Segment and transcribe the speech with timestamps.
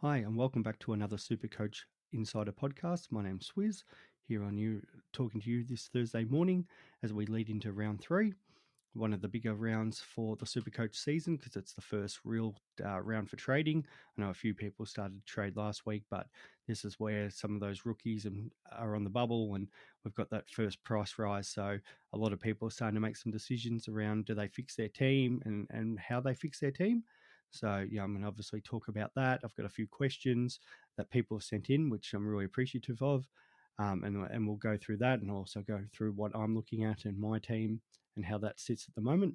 [0.00, 3.10] Hi, and welcome back to another Supercoach Insider podcast.
[3.10, 3.82] My name's Swizz,
[4.28, 6.66] here on you, talking to you this Thursday morning
[7.02, 8.34] as we lead into round three,
[8.92, 13.00] one of the bigger rounds for the Supercoach season because it's the first real uh,
[13.00, 13.86] round for trading.
[14.16, 16.26] I know a few people started to trade last week, but
[16.68, 19.66] this is where some of those rookies and are on the bubble, and
[20.04, 21.48] we've got that first price rise.
[21.48, 21.78] So
[22.12, 24.88] a lot of people are starting to make some decisions around do they fix their
[24.88, 27.02] team and and how they fix their team.
[27.50, 29.40] So, yeah, I'm going to obviously talk about that.
[29.44, 30.60] I've got a few questions
[30.96, 33.26] that people have sent in, which I'm really appreciative of.
[33.78, 37.04] Um, and, and we'll go through that and also go through what I'm looking at
[37.04, 37.80] in my team
[38.16, 39.34] and how that sits at the moment.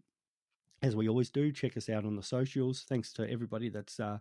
[0.82, 2.86] As we always do, check us out on the socials.
[2.90, 4.18] Thanks to everybody that's uh,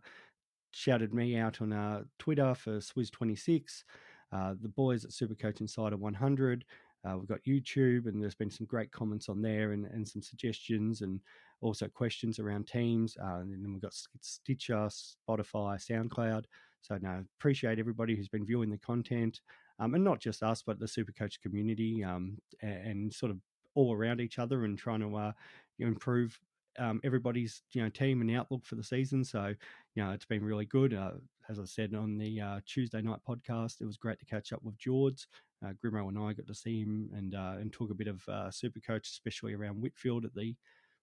[0.73, 3.85] shouted me out on uh, Twitter for Swizz26,
[4.33, 6.65] uh, the boys at Supercoach Insider 100.
[7.07, 10.23] Uh, we've got YouTube, and there's been some great comments on there and, and some
[10.23, 11.21] suggestions and
[11.61, 13.17] also questions around teams.
[13.23, 16.45] Uh, and then we've got Stitcher, Spotify, SoundCloud.
[16.83, 19.41] So, no, appreciate everybody who's been viewing the content,
[19.79, 23.39] um, and not just us, but the Supercoach community, um, and, and, sort of
[23.75, 25.33] all around each other and trying to uh,
[25.79, 26.39] improve
[26.79, 29.25] um, everybody's you know team and outlook for the season.
[29.25, 29.55] So
[29.95, 30.95] you know it's been really good.
[30.95, 31.13] Uh,
[31.51, 34.63] as I said on the uh, Tuesday night podcast, it was great to catch up
[34.63, 35.27] with George.
[35.65, 38.27] Uh, Grimo and I got to see him and uh, and talk a bit of
[38.29, 40.55] uh, super coach, especially around Whitfield at the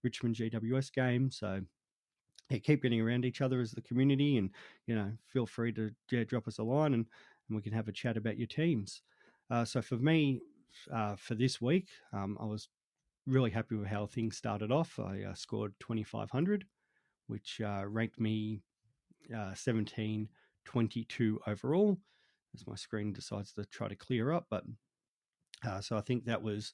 [0.03, 1.29] Richmond GWS game.
[1.29, 1.61] So
[2.49, 4.49] yeah, keep getting around each other as the community, and
[4.87, 7.05] you know, feel free to yeah, drop us a line, and,
[7.49, 9.01] and we can have a chat about your teams.
[9.51, 10.41] Uh, so for me,
[10.93, 12.69] uh, for this week, um, I was
[13.25, 14.97] really happy with how things started off.
[14.97, 16.65] I uh, scored 2,500,
[17.27, 18.61] which uh, ranked me
[19.35, 20.29] uh, 17
[20.65, 21.97] 22 overall.
[22.53, 24.63] As my screen decides to try to clear up, but
[25.65, 26.73] uh, so I think that was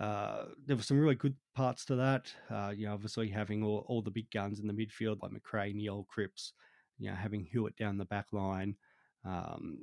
[0.00, 2.32] uh, there were some really good parts to that.
[2.50, 5.72] Uh, you know, obviously having all, all the big guns in the midfield like Macrae,
[5.72, 6.52] Neale, Cripps,
[6.98, 8.76] you know, having Hewett down the back line.
[9.24, 9.78] Um,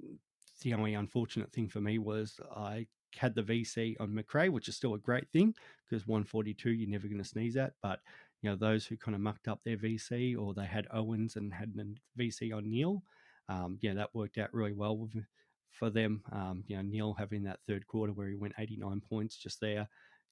[0.62, 4.75] the only unfortunate thing for me was I had the VC on Macrae, which is
[4.75, 5.53] still a great thing
[5.89, 7.73] because 142 you're never going to sneeze at.
[7.81, 7.99] But
[8.41, 11.53] you know those who kind of mucked up their VC or they had Owens and
[11.53, 13.03] had a VC on Neale,
[13.49, 15.11] um, yeah, that worked out really well with,
[15.69, 16.23] for them.
[16.31, 19.88] Um, you know Neale having that third quarter where he went 89 points just there.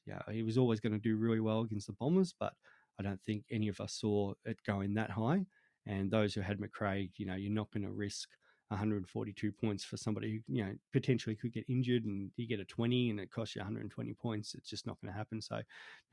[0.06, 2.54] Yeah, he was always going to do really well against the Bombers, but
[3.00, 5.46] I don't think any of us saw it going that high.
[5.86, 8.30] And those who had Macrae, you know, you're not going to risk
[8.70, 12.66] 142 points for somebody who you know potentially could get injured and you get a
[12.66, 15.42] 20 and it costs you 120 points it's just not going to happen.
[15.42, 15.62] So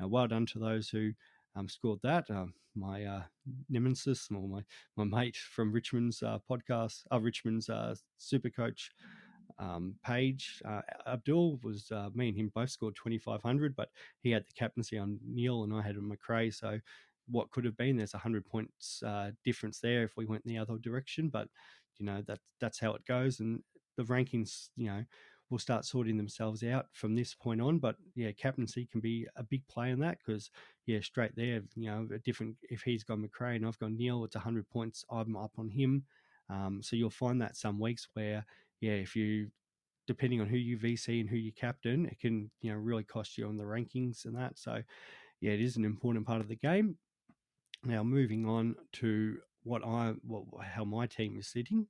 [0.01, 1.13] now well done to those who
[1.55, 2.31] um, scored that.
[2.31, 2.47] Uh,
[2.77, 3.23] my uh,
[3.71, 4.63] nemesis or my
[4.97, 8.91] my mate from richmond's uh, podcast uh, richmond's uh, super coach
[9.59, 13.89] um, page uh, abdul was uh, me and him both scored 2500 but
[14.21, 16.79] he had the captaincy on Neale and i had Macrae so
[17.29, 20.53] what could have been there's a 100 points uh, difference there if we went in
[20.53, 21.49] the other direction but
[21.99, 23.63] you know that that's how it goes, and
[23.97, 25.05] the rankings, you know,
[25.51, 27.79] will start sorting themselves out from this point on.
[27.79, 30.51] But yeah, captaincy can be a big play in that because
[30.87, 34.25] yeah, straight there, you know, a different if he's gone Macrae and I've gone Neale,
[34.25, 35.05] it's hundred points.
[35.11, 36.05] I'm up on him.
[36.49, 38.45] Um, so you'll find that some weeks where
[38.81, 39.49] yeah, if you
[40.07, 43.39] depending on who you VC and who you captain, it can you know really cost
[43.39, 44.59] you on the rankings and that.
[44.59, 44.83] So
[45.41, 46.97] yeah, it is an important part of the game.
[47.85, 51.89] Now moving on to what I what how my team is sitting,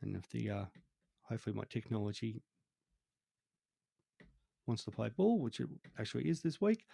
[0.00, 0.64] and if the uh,
[1.22, 2.42] hopefully my technology
[4.66, 6.86] wants to play ball, which it actually is this week.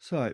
[0.00, 0.32] So,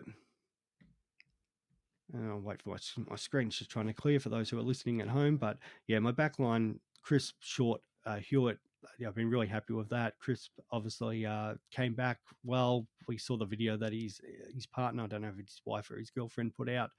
[2.13, 2.77] I'll wait for my,
[3.09, 5.37] my screen's just trying to clear for those who are listening at home.
[5.37, 8.57] But yeah, my back line, Crisp, Short, uh, Hewett,
[8.97, 10.17] yeah, I've been really happy with that.
[10.19, 12.87] Crisp obviously uh, came back well.
[13.07, 14.19] We saw the video that his
[14.51, 16.89] his partner, I don't know if it's his wife or his girlfriend, put out,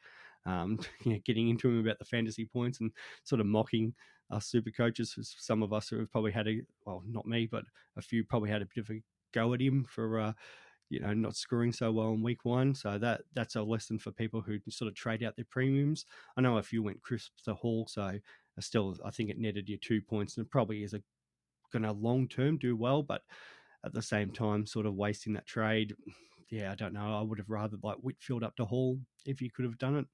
[0.46, 2.90] um, you know, getting into him about the fantasy points and
[3.24, 3.94] sort of mocking
[4.30, 5.16] us super coaches.
[5.38, 7.64] Some of us who have probably had a well, not me, but
[7.96, 10.20] a few probably had a bit of a go at him for.
[10.20, 10.32] Uh,
[10.90, 14.10] you know, not scoring so well in week one, so that that's a lesson for
[14.10, 16.04] people who sort of trade out their premiums.
[16.36, 18.18] I know a few went crisp to Hall, so
[18.60, 20.94] still I think it netted you two points, and probably is
[21.72, 23.22] going to long term do well, but
[23.84, 25.96] at the same time, sort of wasting that trade.
[26.50, 27.18] Yeah, I don't know.
[27.18, 30.06] I would have rather like Whitfield up to Hall if you could have done it.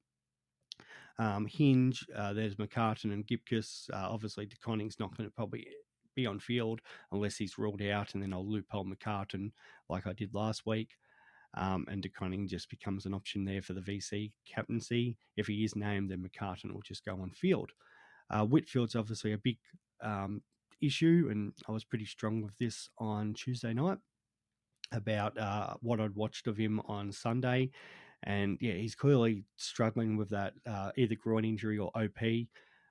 [1.19, 3.91] Um, Hinge, uh, there's McCartan and Gibcus.
[3.93, 5.67] Uh, obviously, De Koning's not going to probably
[6.15, 6.81] be on field
[7.12, 9.53] unless he's ruled out, and then I'll loophole McCartan
[9.88, 10.91] like I did last week.
[11.56, 15.17] Um, and De Koning just becomes an option there for the VC captaincy.
[15.37, 17.70] If he is named, then McCartan will just go on field.
[18.31, 19.56] Uh, Whitfield's obviously a big
[20.03, 20.43] um,
[20.82, 23.99] issue, and I was pretty strong with this on Tuesday night
[24.93, 27.70] about uh, what I'd watched of him on Sunday.
[28.25, 32.47] And yeah, he's clearly struggling with that uh, either groin injury or OP.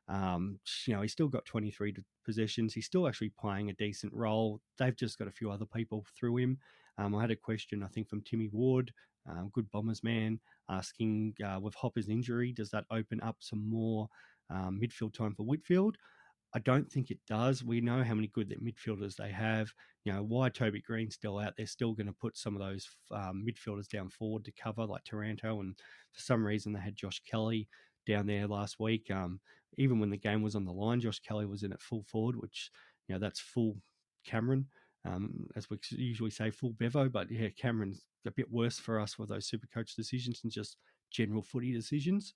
[0.09, 1.95] Um, you know, he's still got 23
[2.25, 2.73] possessions.
[2.73, 4.61] He's still actually playing a decent role.
[4.77, 6.57] They've just got a few other people through him.
[6.97, 8.91] Um, I had a question, I think, from Timmy Ward,
[9.29, 10.39] um, good Bombers man,
[10.69, 14.07] asking uh, with Hopper's injury, does that open up some more
[14.49, 15.97] um, midfield time for Whitfield?
[16.57, 17.63] I don't think it does.
[17.63, 19.71] We know how many good midfielders they have.
[20.05, 22.89] You know, why Toby Greene's still out, they're still going to put some of those
[23.11, 25.59] um, midfielders down forward to cover, like Taranto.
[25.59, 25.75] And
[26.13, 27.67] for some reason, they had Josh Kelly
[28.07, 29.11] down there last week.
[29.11, 29.39] Um,
[29.77, 32.37] even when the game was on the line, Josh Kelly was in at full forward,
[32.37, 32.71] which,
[33.07, 33.77] you know, that's full
[34.25, 34.65] Cameron,
[35.05, 37.07] um, as we usually say, full Bevo.
[37.07, 40.77] But yeah, Cameron's a bit worse for us with those super coach decisions and just
[41.11, 42.33] general footy decisions.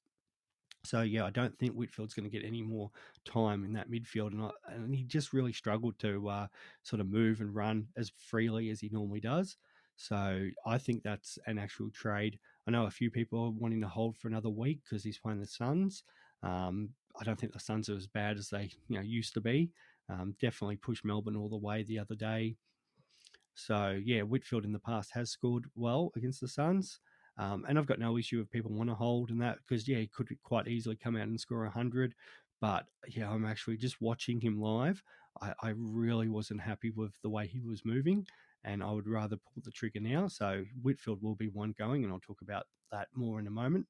[0.83, 2.89] So yeah, I don't think Whitfield's going to get any more
[3.23, 6.47] time in that midfield, and, I, and he just really struggled to uh,
[6.83, 9.57] sort of move and run as freely as he normally does.
[9.95, 12.39] So I think that's an actual trade.
[12.67, 15.39] I know a few people are wanting to hold for another week because he's playing
[15.39, 16.03] the Suns.
[16.41, 16.89] Um,
[17.19, 19.69] I don't think the Suns are as bad as they you know used to be.
[20.09, 22.55] Um, definitely pushed Melbourne all the way the other day.
[23.53, 26.99] So yeah, Whitfield in the past has scored well against the Suns.
[27.37, 29.97] Um, and I've got no issue if people want to hold and that because yeah,
[29.97, 32.13] he could quite easily come out and score hundred.
[32.59, 35.01] But yeah, I'm actually just watching him live.
[35.41, 38.27] I, I, really wasn't happy with the way he was moving,
[38.63, 40.27] and I would rather pull the trigger now.
[40.27, 43.87] So Whitfield will be one going, and I'll talk about that more in a moment.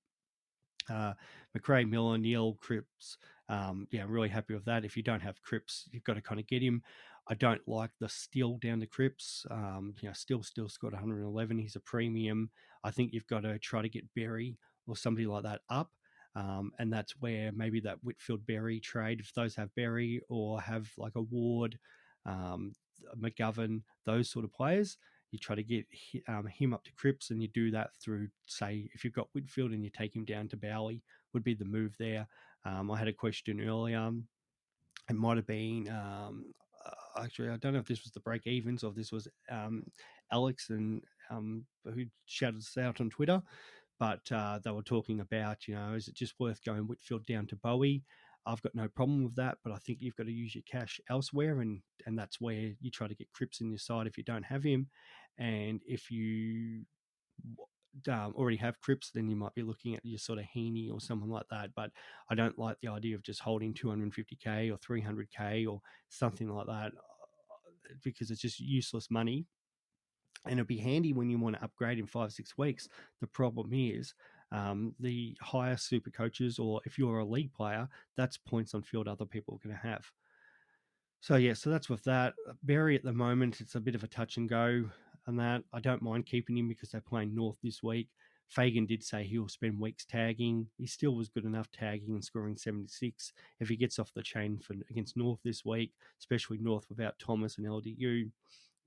[0.90, 1.14] Uh,
[1.54, 3.18] Macrae, Miller, Neale, Cripps.
[3.50, 4.86] Um, yeah, I'm really happy with that.
[4.86, 6.82] If you don't have Cripps, you've got to kind of get him.
[7.28, 9.46] I don't like the Steele down to Cripps.
[9.52, 11.58] Um, you know, still still scored 111.
[11.60, 12.50] He's a premium.
[12.84, 14.58] I think you've got to try to get Berry
[14.88, 15.92] or somebody like that up.
[16.36, 20.90] Um, and that's where maybe that Whitfield Berry trade, if those have Berry or have
[20.98, 21.78] like a Ward,
[22.26, 22.74] um,
[23.20, 24.98] McGovern, those sort of players,
[25.32, 25.86] you try to get
[26.28, 29.72] um, him up to Cripps, and you do that through, say, if you've got Whitfield
[29.72, 31.02] and you take him down to Bowey,
[31.34, 32.28] would be the move there.
[32.66, 34.12] Um, I had a question earlier.
[35.10, 36.54] It might have been um,
[36.86, 39.28] uh, actually, I don't know if this was the break evens or if this was
[39.50, 39.84] um,
[40.32, 41.02] Alex and
[41.32, 43.42] um, who shouted us out on Twitter,
[44.00, 47.48] but uh, they were talking about, you know, is it just worth going Whitfield down
[47.48, 48.04] to Bowey?
[48.46, 51.00] I've got no problem with that, but I think you've got to use your cash
[51.10, 54.24] elsewhere, and and that's where you try to get Cripps in your side if you
[54.24, 54.88] don't have him,
[55.38, 56.86] and if you
[58.10, 61.00] um, already have Cripps, then you might be looking at your sort of Heaney or
[61.00, 61.70] someone like that.
[61.76, 61.92] But
[62.30, 66.88] I don't like the idea of just holding 250k or 300k or something like that
[66.88, 69.46] uh, because it's just useless money.
[70.46, 72.90] And it'll be handy when you want to upgrade in five, six weeks.
[73.20, 74.14] The problem is
[74.52, 79.08] um, the higher super coaches, or if you're a league player, that's points on field
[79.08, 80.06] other people are going to have.
[81.22, 82.34] So yeah, so that's with that.
[82.64, 84.86] Berry at the moment, it's a bit of a touch and go
[85.28, 85.64] and that.
[85.72, 88.10] I don't mind keeping him because they're playing North this week.
[88.50, 90.68] Fagan did say he'll spend weeks tagging.
[90.78, 93.32] He still was good enough tagging and scoring 76.
[93.62, 97.58] If he gets off the chain for against North this week, especially North without Thomas
[97.58, 98.30] and LDU,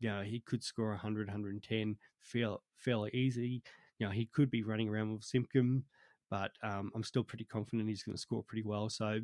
[0.05, 3.62] you know, he could score 100, 110 fairly, fairly easy.
[3.99, 5.83] You know, he could be running around with Simpkin,
[6.31, 8.91] but um, I'm still pretty confident he's going to score pretty well.
[8.91, 9.19] So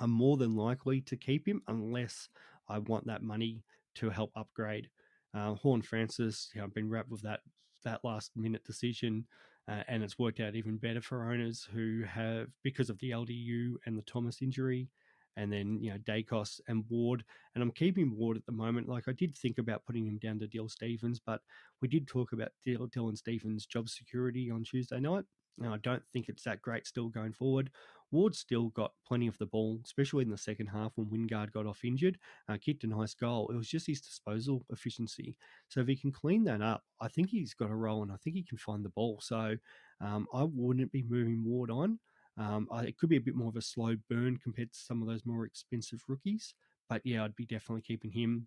[0.00, 2.28] I'm more than likely to keep him unless
[2.68, 3.62] I want that money
[3.94, 4.88] to help upgrade.
[5.32, 7.40] Uh, Horne-Francis, you know, been wrapped with that
[7.84, 9.26] that last minute decision,
[9.68, 13.74] uh, and it's worked out even better for owners who have because of the LDU
[13.86, 14.88] and the Thomas injury,
[15.36, 17.24] and then you know Daicos and Ward.
[17.54, 18.88] And I'm keeping Ward at the moment.
[18.88, 21.40] Like I did think about putting him down to Dill Stephens, but
[21.80, 25.24] we did talk about Dylan Stephens' job security on Tuesday night.
[25.58, 27.70] Now I don't think it's that great still going forward.
[28.10, 31.66] Ward still got plenty of the ball, especially in the second half when Wingard got
[31.66, 32.16] off injured,
[32.48, 33.50] uh, kicked a nice goal.
[33.52, 35.36] It was just his disposal efficiency.
[35.68, 38.16] So if he can clean that up, I think he's got a role and I
[38.16, 39.18] think he can find the ball.
[39.20, 39.56] So
[40.00, 41.98] um, I wouldn't be moving Ward on.
[42.36, 45.08] Um, it could be a bit more of a slow burn compared to some of
[45.08, 46.54] those more expensive rookies.
[46.88, 48.46] But yeah, I'd be definitely keeping him.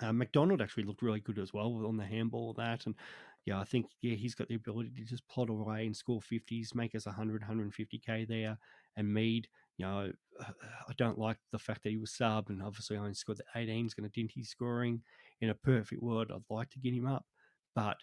[0.00, 2.94] Uh, McDonald actually looked really good as well on the handball that, and
[3.44, 6.74] yeah, I think yeah he's got the ability to just plot away and score fifties,
[6.74, 8.56] make us 100, 150k there.
[8.96, 12.96] And Mead, you know, I don't like the fact that he was subbed and obviously
[12.96, 13.84] only scored the 18.
[13.84, 15.02] He's going to dint his scoring.
[15.40, 17.24] In a perfect world, I'd like to get him up,
[17.74, 17.96] but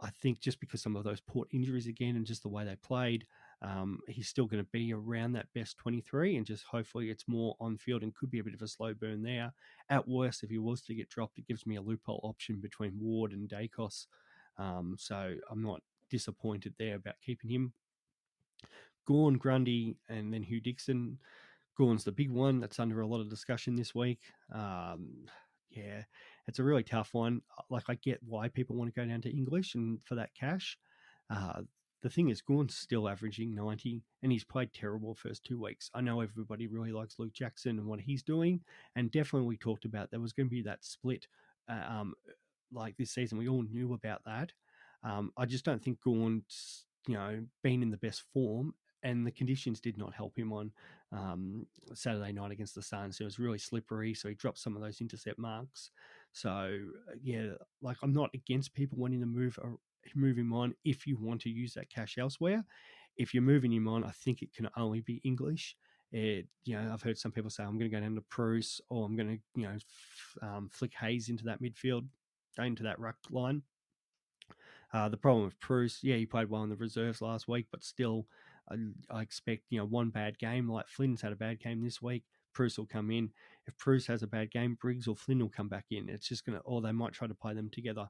[0.00, 2.76] I think just because some of those port injuries again and just the way they
[2.76, 3.26] played,
[3.64, 7.56] um, he's still going to be around that best 23 and just hopefully it's more
[7.60, 9.54] on field and could be a bit of a slow burn there.
[9.88, 13.00] At worst, if he was to get dropped, it gives me a loophole option between
[13.00, 14.06] Ward and Daicos.
[14.58, 15.80] Um, so I'm not
[16.10, 17.72] disappointed there about keeping him.
[19.06, 21.18] Gawn, Grundy, and then Hugh Dixon.
[21.78, 24.20] Gawn's the big one that's under a lot of discussion this week.
[24.54, 25.24] Um,
[25.70, 26.02] yeah,
[26.46, 27.40] it's a really tough one.
[27.70, 30.78] Like, I get why people want to go down to English and for that cash.
[31.30, 31.62] Uh,
[32.04, 35.90] the thing is, Gawn's still averaging 90 and he's played terrible first two weeks.
[35.94, 38.60] I know everybody really likes Luke Jackson and what he's doing.
[38.94, 41.26] And definitely we talked about there was going to be that split
[41.66, 42.12] uh, um,
[42.70, 43.38] like this season.
[43.38, 44.52] We all knew about that.
[45.02, 49.32] Um, I just don't think Gawn's, you know, been in the best form and the
[49.32, 50.72] conditions did not help him on
[51.10, 53.18] um, Saturday night against the Suns.
[53.18, 55.90] It was really slippery, so he dropped some of those intercept marks.
[56.32, 59.58] So uh, yeah, like I'm not against people wanting to move
[60.12, 62.64] him on if you want to use that cash elsewhere.
[63.16, 65.76] If you're moving him on, I think it can only be English.
[66.12, 68.80] It, you know, I've heard some people say I'm going to go down to Preuss
[68.88, 72.06] or I'm going to, you know, f- um, flick Hayes into that midfield,
[72.58, 73.62] into that ruck line.
[74.92, 77.82] Uh, the problem with Preuss, yeah, he played well in the reserves last week, but
[77.82, 78.26] still,
[78.70, 78.76] I,
[79.10, 82.22] I, expect you know one bad game like Flynn's had a bad game this week.
[82.52, 83.30] Preuss will come in.
[83.66, 86.08] If Preuss has a bad game, Briggs or Flynn will come back in.
[86.08, 88.08] It's just gonna, or they might try to play them together.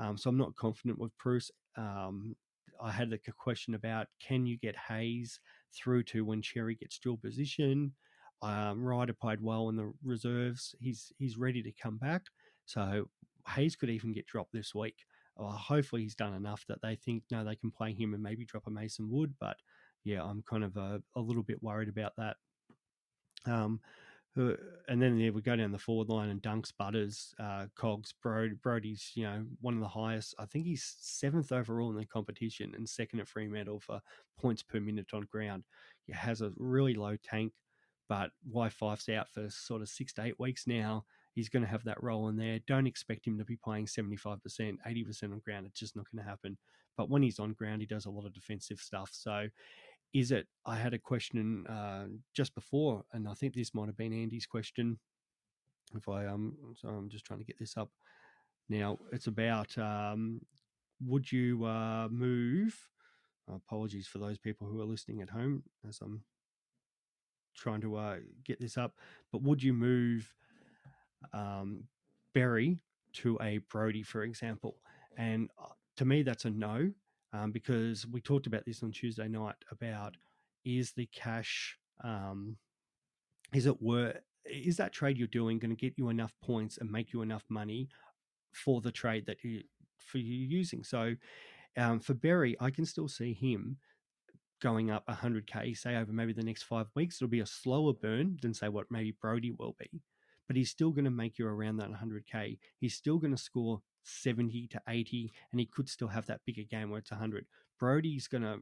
[0.00, 1.50] Um, so I'm not confident with Preuss.
[1.76, 2.34] Um,
[2.82, 5.38] I had a question about can you get Hayes
[5.76, 7.92] through to when Xerri gets dual position.
[8.42, 10.74] Um, Ryder played well in the reserves.
[10.80, 12.22] He's he's ready to come back.
[12.64, 13.04] So
[13.54, 14.96] Hayes could even get dropped this week.
[15.36, 18.44] Well, hopefully he's done enough that they think no, they can play him and maybe
[18.46, 19.34] drop a Mason Wood.
[19.40, 19.56] But
[20.04, 22.36] yeah, I'm kind of a, a little bit worried about that.
[23.46, 23.80] Um,
[24.36, 28.54] and then yeah, we go down the forward line and Dunks, Butters, uh, Cogs, Brodie.
[28.62, 30.34] Brodie's you know one of the highest.
[30.38, 34.00] I think he's seventh overall in the competition and second at Fremantle for
[34.38, 35.64] points per minute on ground.
[36.06, 37.52] He has a really low tank,
[38.08, 41.04] but Fyfe's out for sort of six to eight weeks now.
[41.32, 42.58] He's going to have that role in there.
[42.66, 45.66] Don't expect him to be playing 75%, 80% on ground.
[45.66, 46.58] It's just not going to happen.
[46.96, 49.10] But when he's on ground, he does a lot of defensive stuff.
[49.12, 49.48] So
[50.12, 50.46] is it?
[50.66, 54.46] I had a question uh, just before, and I think this might have been Andy's
[54.46, 54.98] question.
[55.94, 57.90] If I um, so I'm just trying to get this up
[58.68, 58.98] now.
[59.12, 60.40] It's about um,
[61.04, 62.76] would you uh, move?
[63.52, 66.22] Apologies for those people who are listening at home as I'm
[67.56, 68.94] trying to uh, get this up.
[69.32, 70.32] But would you move
[71.32, 71.84] um,
[72.32, 72.78] Berry
[73.14, 74.76] to a Brodie, for example?
[75.16, 76.92] And uh, to me, that's a no
[77.32, 80.16] um, because we talked about this on Tuesday night about
[80.64, 82.56] is the cash um,
[83.52, 86.90] is it worth is that trade you're doing going to get you enough points and
[86.90, 87.88] make you enough money
[88.52, 89.62] for the trade that you
[89.98, 90.82] for you using?
[90.82, 91.14] So
[91.76, 93.76] um, for Berry I can still see him
[94.60, 98.36] going up 100k say over maybe the next five weeks it'll be a slower burn
[98.42, 100.02] than say what maybe Brodie will be
[100.50, 103.80] but he's still going to make you around that 100k he's still going to score
[104.02, 107.46] 70 to 80, and he could still have that bigger game where it's 100.
[107.78, 108.58] Brodie's going to,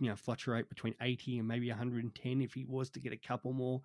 [0.00, 3.52] you know, fluctuate between 80 and maybe 110 if he was to get a couple
[3.52, 3.80] more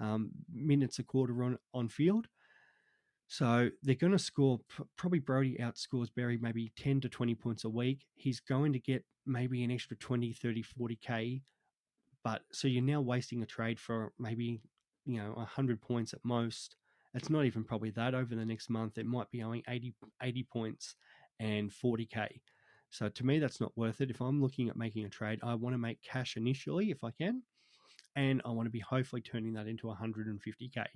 [0.00, 2.28] um, minutes a quarter on, on field.
[3.26, 4.60] So they're going to score,
[4.96, 8.06] probably Brodie outscores Berry maybe 10 to 20 points a week.
[8.14, 11.42] He's going to get maybe an extra 20, 30, 40K.
[12.24, 14.62] But so you're now wasting a trade for maybe,
[15.08, 16.76] you know, 100 points at most
[17.14, 18.98] it's not even probably that over the next month.
[18.98, 20.94] It might be owing 80, 80 points
[21.40, 22.40] and 40K.
[22.90, 24.10] So to me, that's not worth it.
[24.10, 27.10] If I'm looking at making a trade, I want to make cash initially if I
[27.10, 27.42] can,
[28.16, 30.86] and I want to be hopefully turning that into 150K.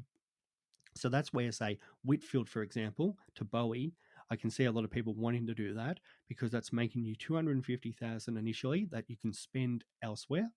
[0.95, 3.93] So that's where, say, Whitfield, for example, to Bowey,
[4.31, 7.15] I can see a lot of people wanting to do that because that's making you
[7.15, 10.51] 250,000 initially that you can spend elsewhere.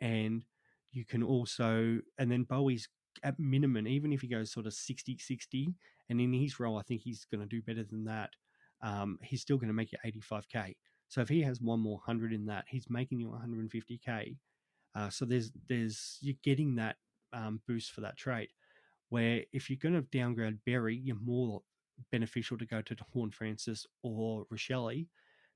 [0.00, 0.44] And
[0.98, 2.88] you can also, and then Bowey's
[3.22, 5.72] at minimum, even if he goes sort of 60 60,
[6.10, 8.30] and in his role, I think he's going to do better than that,
[8.82, 10.74] um, he's still going to make you 85K.
[11.06, 14.36] So if he has one more 100 in that, he's making you 150K.
[14.94, 16.96] Uh, so there's, there's, you're getting that
[17.32, 18.48] um, boost for that trade.
[19.10, 21.62] Where if you're going to downgrade Berry, you're more
[22.10, 25.06] beneficial to go to Horne-Francis or Rachele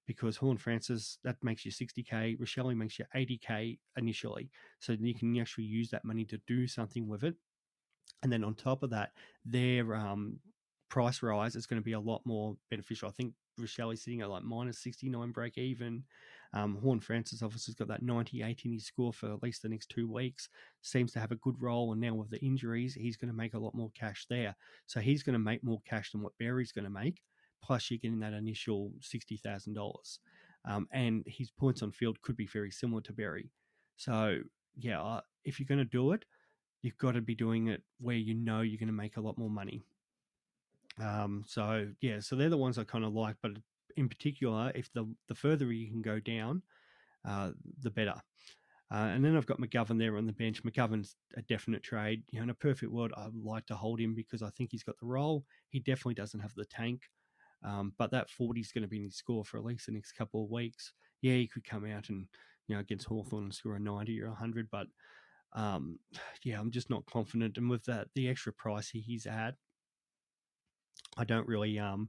[0.06, 5.64] because Horne-Francis that makes you 60k, Rachele makes you 80k initially, so you can actually
[5.64, 7.36] use that money to do something with it
[8.22, 9.10] and then on top of that,
[9.44, 10.38] their um,
[10.88, 13.08] price rise is going to be a lot more beneficial.
[13.08, 16.04] I think Rachele is sitting at like minus 69 break even.
[16.54, 19.88] Um, Horne-Francis obviously has got that 98 in his score for at least the next
[19.88, 20.48] two weeks.
[20.82, 23.54] Seems to have a good role, and now with the injuries, he's going to make
[23.54, 24.54] a lot more cash there.
[24.86, 27.22] So he's going to make more cash than what Berry's going to make.
[27.62, 30.18] Plus, you're getting that initial sixty thousand um, dollars,
[30.92, 33.50] and his points on field could be very similar to Berry.
[33.96, 34.38] So
[34.76, 36.24] yeah, uh, if you're going to do it,
[36.82, 39.38] you've got to be doing it where you know you're going to make a lot
[39.38, 39.82] more money.
[41.00, 43.52] Um, so yeah, so they're the ones I kind of like, but
[43.96, 46.62] in particular, if the the further you can go down,
[47.26, 48.20] uh, the better.
[48.90, 50.62] Uh, and then I've got McGovern there on the bench.
[50.64, 52.24] McGovern's a definite trade.
[52.30, 54.82] You know, in a perfect world, I'd like to hold him because I think he's
[54.82, 55.46] got the role.
[55.70, 57.08] He definitely doesn't have the tank,
[57.64, 59.92] um, but that 40 is going to be in his score for at least the
[59.92, 60.92] next couple of weeks.
[61.20, 62.26] yeah, he could come out and
[62.66, 64.86] you know against Hawthorn and score a ninety or hundred, but
[65.54, 65.98] um,
[66.44, 67.58] yeah, I'm just not confident.
[67.58, 69.54] And with that, the extra price he's at,
[71.16, 72.08] I don't really um,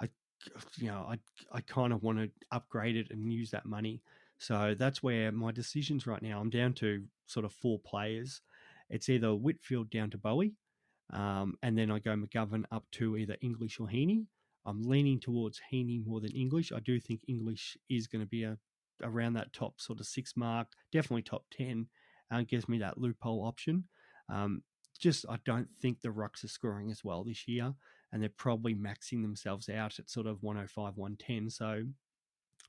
[0.00, 0.08] I
[0.78, 1.18] you know I
[1.52, 4.02] I kind of want to upgrade it and use that money.
[4.38, 6.40] So that's where my decisions right now.
[6.40, 8.42] I'm down to sort of four players.
[8.90, 10.52] It's either Whitfield down to Bowey,
[11.12, 14.26] um, and then I go McGovern up to either English or Heaney.
[14.66, 16.72] I'm leaning towards Heaney more than English.
[16.72, 18.58] I do think English is going to be a
[19.02, 21.86] around that top sort of six mark, definitely top ten,
[22.30, 23.84] and uh, gives me that loophole option.
[24.28, 24.62] Um,
[24.98, 27.74] just I don't think the Rucks are scoring as well this year,
[28.12, 31.50] and they're probably maxing themselves out at sort of 105, 110.
[31.50, 31.84] So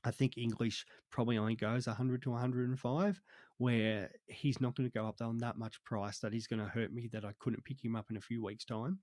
[0.04, 3.20] I think English probably only goes 100 to 105,
[3.56, 6.68] where he's not going to go up on that much price that he's going to
[6.68, 8.98] hurt me that I couldn't pick him up in a few weeks' time.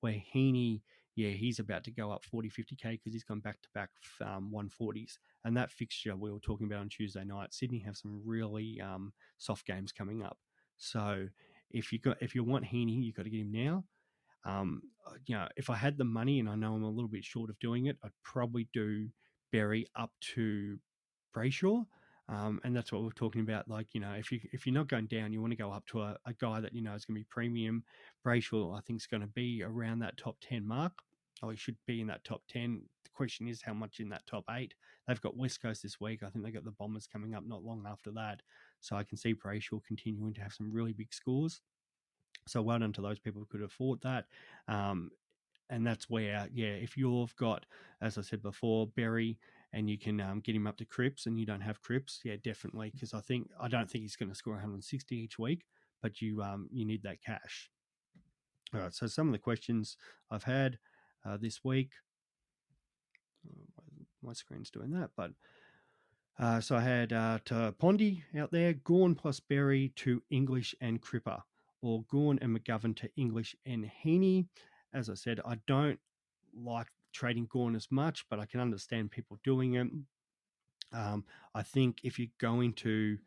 [0.00, 0.82] Where Heaney,
[1.16, 3.88] yeah, he's about to go up 40, 50k because he's gone back to back
[4.20, 5.18] um, 140s.
[5.44, 9.12] And that fixture we were talking about on Tuesday night, Sydney have some really um,
[9.38, 10.36] soft games coming up.
[10.76, 11.26] So
[11.70, 13.84] if you got if you want Heaney, you got to get him now.
[14.44, 17.08] Um, uh, you know, if I had the money and I know I'm a little
[17.08, 19.08] bit short of doing it, I'd probably do
[19.52, 20.78] Berry up to
[21.34, 21.84] Brayshaw.
[22.28, 23.68] Um, and that's what we're talking about.
[23.68, 25.86] Like, you know, if you if you're not going down, you want to go up
[25.86, 27.84] to a, a guy that you know is going to be premium.
[28.24, 30.92] Brayshaw, I think, is going to be around that top ten mark.
[31.42, 32.82] Oh, he should be in that top ten.
[33.04, 34.74] The question is how much in that top eight.
[35.06, 36.22] They've got West Coast this week.
[36.22, 38.42] I think they got the Bombers coming up not long after that.
[38.80, 41.60] So I can see Brayshaw continuing to have some really big scores.
[42.46, 44.26] So well done to those people who could afford that.
[44.68, 45.10] Um,
[45.68, 47.66] and that's where, yeah, if you've got,
[48.00, 49.38] as I said before, Berry
[49.72, 52.36] and you can um, get him up to Cripps and you don't have Cripps, yeah,
[52.42, 52.90] definitely.
[52.90, 55.64] Because I think I don't think he's going to score 160 each week,
[56.02, 57.70] but you um, you need that cash.
[58.74, 58.94] All right.
[58.94, 59.96] So some of the questions
[60.30, 60.78] I've had
[61.26, 61.90] uh, this week.
[63.46, 65.30] Uh, my screen's doing that, but
[66.38, 71.00] uh, so I had uh, to Pondy out there, Gawn plus Berry to English and
[71.00, 71.40] Cripper,
[71.80, 74.46] or Gawn and McGovern to English and Heaney
[74.96, 75.98] as I said, I don't
[76.54, 79.88] like trading Gawn as much, but I can understand people doing it.
[80.92, 83.18] Um, I think if you're going to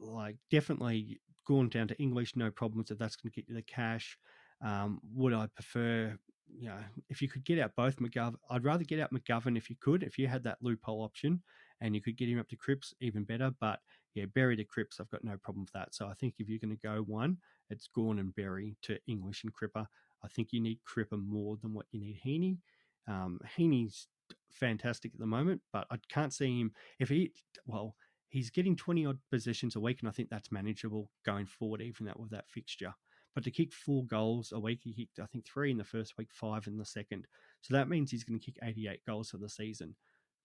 [0.00, 3.62] like definitely Gawn down to English, no problems if that's going to get you the
[3.62, 4.18] cash.
[4.64, 6.18] Um, would I prefer,
[6.56, 9.70] you know, if you could get out both McGovern, I'd rather get out McGovern if
[9.70, 11.42] you could, if you had that loophole option
[11.80, 13.50] and you could get him up to Cripps, even better.
[13.60, 13.80] But
[14.14, 15.94] yeah, Berry to Cripps, I've got no problem with that.
[15.94, 17.38] So I think if you're going to go one,
[17.70, 19.86] it's Gawn and Berry to English and Cripper.
[20.24, 22.58] I think you need Cripper more than what you need Heaney.
[23.06, 24.08] Um, Heaney's
[24.50, 27.32] fantastic at the moment, but I can't see him if he
[27.66, 27.94] well
[28.28, 32.06] he's getting 20 odd possessions a week, and I think that's manageable going forward, even
[32.06, 32.94] that with that fixture.
[33.38, 36.18] But to kick four goals a week, he kicked, I think, three in the first
[36.18, 37.28] week, five in the second.
[37.60, 39.94] So that means he's going to kick 88 goals for the season.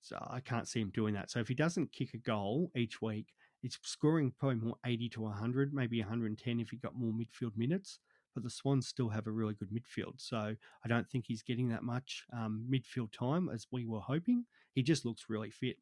[0.01, 1.31] So I can't see him doing that.
[1.31, 5.21] So if he doesn't kick a goal each week, it's scoring probably more 80 to
[5.21, 7.97] 100, maybe 110 if he got more midfield minutes
[8.35, 10.13] but the Swans still have a really good midfield.
[10.17, 14.45] So I don't think he's getting that much um, midfield time as we were hoping.
[14.73, 15.77] He just looks really fit.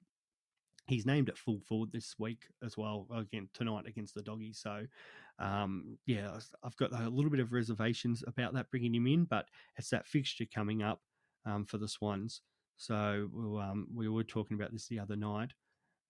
[0.92, 4.60] He's named at full forward this week as well, again tonight against the Doggies.
[4.62, 4.84] So,
[5.40, 9.46] um, yeah, I've got a little bit of reservations about that bringing him in, but
[9.78, 11.00] it's that fixture coming up
[11.46, 12.42] um, for the Swans.
[12.76, 15.54] So we'll, um, we were talking about this the other night,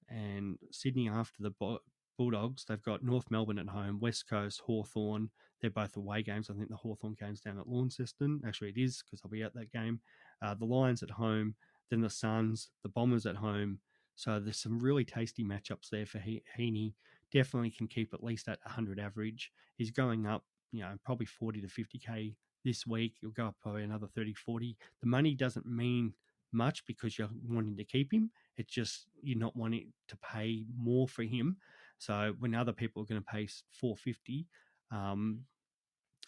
[0.10, 1.78] and Sydney after the
[2.18, 5.30] Bulldogs, they've got North Melbourne at home, West Coast, Hawthorn.
[5.62, 6.50] They're both away games.
[6.50, 8.42] I think the Hawthorn game's down at Launceston.
[8.48, 10.00] Actually, it is because I'll be at that game.
[10.42, 11.54] Uh, the Lions at home,
[11.92, 13.78] then the Suns, the Bombers at home.
[14.16, 16.94] So there's some really tasty matchups there for he- Heaney.
[17.32, 19.52] Definitely can keep at least at 100 average.
[19.78, 23.16] He's going up, you know, probably 40 to 50k this week.
[23.22, 24.78] He'll go up probably another 30, 40.
[25.02, 26.14] The money doesn't mean
[26.52, 28.32] much because you're wanting to keep him.
[28.58, 31.58] It's just you're not wanting to pay more for him.
[31.98, 34.48] So when other people are going to pay 450,
[34.92, 35.42] um,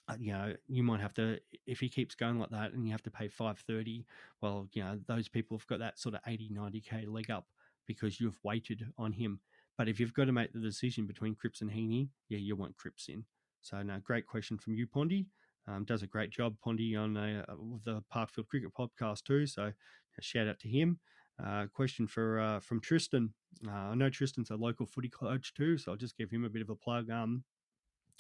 [0.08, 2.92] uh, you know, you might have to if he keeps going like that, and you
[2.92, 4.06] have to pay 530.
[4.42, 7.48] Well, you know, those people have got that sort of 80, 90k leg up
[7.88, 9.40] because you've waited on him.
[9.78, 12.78] But if you've got to make the decision between Cripps and Heaney, yeah, you want
[12.78, 13.26] Cripps in.
[13.62, 15.26] So, no, great question from you, Pondy.
[15.68, 17.46] Um, does a great job, Pondy, on uh,
[17.86, 19.48] the Parkfield Cricket podcast too.
[19.48, 19.72] So,
[20.20, 21.00] shout out to him.
[21.44, 23.34] Uh, question for uh, from Tristan.
[23.68, 26.50] Uh, I know Tristan's a local footy coach too, so I'll just give him a
[26.50, 27.10] bit of a plug.
[27.10, 27.44] Um,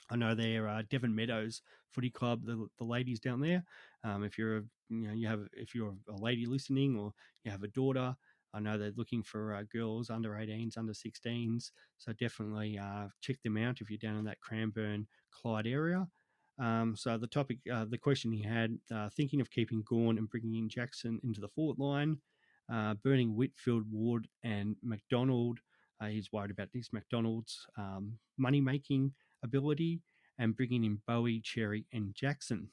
[0.09, 3.63] I know they're uh, Devon Meadows Footy Club, the, the ladies down there.
[4.03, 7.51] Um, if you're a, you know you have if you're a lady listening or you
[7.51, 8.15] have a daughter,
[8.53, 11.71] I know they're looking for uh, girls under 18s, under 16s.
[11.97, 16.07] So definitely uh, check them out if you're down in that Cranbourne, Clyde area.
[16.59, 20.29] Um, so the topic, uh, the question he had, uh, thinking of keeping Gawn and
[20.29, 22.17] bringing in Jackson into the forward line.
[22.71, 25.59] uh, burning Whitfield, Ward, and McDonald.
[26.01, 29.13] Uh, he's worried about this McDonald's um, money making
[29.43, 30.01] ability
[30.39, 32.69] and bringing in Bowey, Xerri, and Jackson.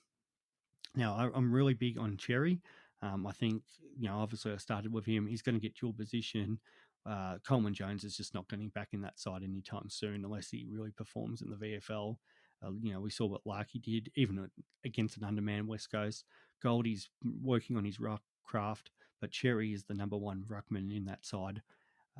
[0.97, 2.61] Now, I, am really big on Xerri.
[3.03, 3.63] Um, I think,
[3.99, 5.27] you know, obviously I started with him.
[5.27, 6.59] He's going to get dual position.
[7.07, 10.67] Uh, Coleman Jones is just not getting back in that side anytime soon unless he
[10.71, 12.17] really performs in the VFL.
[12.63, 14.49] Uh, you know, we saw what Larkey did, even
[14.85, 16.25] against an underman West Coast.
[16.63, 17.09] Goldie's
[17.43, 21.63] working on his ruck craft, but Xerri is the number one ruckman in that side.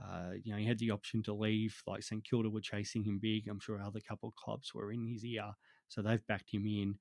[0.01, 3.19] Uh, you know, he had the option to leave, like St Kilda were chasing him
[3.21, 3.49] big.
[3.49, 5.53] I'm sure other couple of clubs were in his ear,
[5.89, 6.95] so they've backed him in.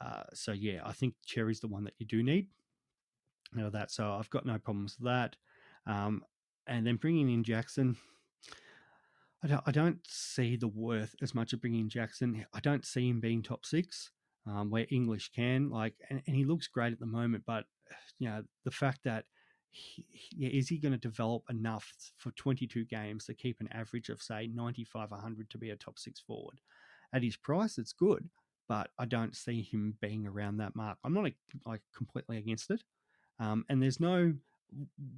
[0.00, 2.48] Uh, so yeah, I think Xerri's the one that you do need.
[3.54, 5.36] Know that, so I've got no problems with that.
[5.86, 6.24] Um,
[6.66, 7.96] and then bringing in Jackson,
[9.44, 12.46] I don't, I don't see the worth as much of bringing Jackson.
[12.54, 14.10] I don't see him being top six,
[14.46, 17.44] um, where English can like, and, and, he looks great at the moment.
[17.46, 17.64] But
[18.18, 19.24] you know, the fact that
[19.70, 20.06] he,
[20.38, 24.48] is he going to develop enough for 22 games to keep an average of say
[24.52, 26.60] 95, 100 to be a top six forward?
[27.12, 28.28] At his price, it's good,
[28.68, 30.98] but I don't see him being around that mark.
[31.04, 31.30] I'm not
[31.66, 32.82] like completely against it,
[33.40, 34.34] um, and there's no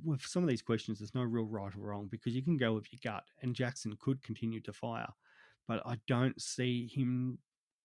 [0.05, 2.73] with some of these questions, there's no real right or wrong because you can go
[2.73, 5.09] with your gut, and Jackson could continue to fire,
[5.69, 7.39] but I don't see him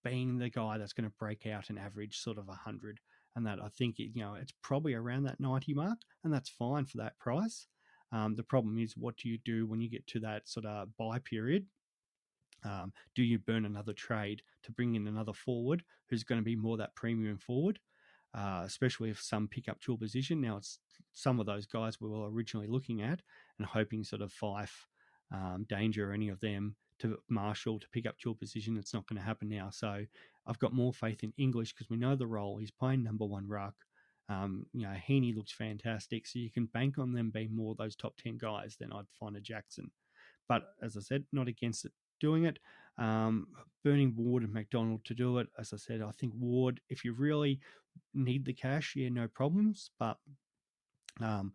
[0.03, 2.99] being the guy that's going to break out an average sort of 100
[3.35, 6.85] and that I think you know it's probably around that 90 mark and that's fine
[6.85, 7.67] for that price.
[8.11, 10.87] Um, the problem is what do you do when you get to that sort of
[10.97, 11.65] buy period?
[12.65, 16.55] Um, do you burn another trade to bring in another forward who's going to be
[16.55, 17.79] more that premium forward
[18.33, 20.41] uh, especially if some pick up dual position.
[20.41, 20.79] Now, it's
[21.13, 23.21] some of those guys we were originally looking at
[23.57, 24.85] and hoping sort of Fyfe,
[25.33, 28.77] um, Danger, or any of them to Marshall to pick up dual position.
[28.77, 29.69] It's not going to happen now.
[29.71, 30.05] So
[30.45, 32.57] I've got more faith in English because we know the role.
[32.57, 33.75] He's playing number one ruck.
[34.27, 36.27] Um, you know, Heaney looks fantastic.
[36.27, 39.05] So you can bank on them being more of those top 10 guys than I'd
[39.19, 39.89] find a Jackson.
[40.47, 42.59] But as I said, not against it doing it.
[42.99, 43.47] Um,
[43.83, 45.47] burning Ward and McDonald to do it.
[45.57, 47.59] As I said, I think Ward, if you really
[48.13, 49.91] need the cash, yeah, no problems.
[49.99, 50.17] But
[51.21, 51.53] um,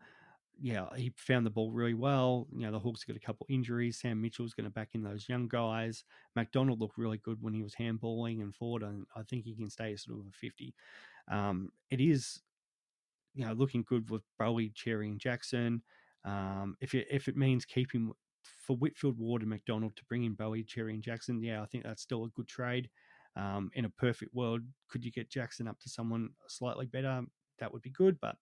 [0.60, 2.46] yeah, he found the ball really well.
[2.52, 3.98] You know, the Hawks got a couple injuries.
[3.98, 6.04] Sam Mitchell's going to back in those young guys.
[6.36, 9.70] McDonald looked really good when he was handballing and forward, and I think he can
[9.70, 10.74] stay sort of a 50.
[11.30, 12.40] Um, it is,
[13.34, 15.82] you know, looking good with Bowey, Xerri, and Jackson.
[16.24, 18.12] Um, if if it means keeping
[18.66, 21.84] for Whitfield, Ward, and McDonald to bring in Bowey, Xerri, and Jackson, yeah, I think
[21.84, 22.88] that's still a good trade.
[23.36, 27.22] Um, in a perfect world, could you get Jackson up to someone slightly better?
[27.58, 28.36] That would be good, but